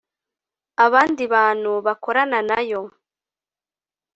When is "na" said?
2.49-2.59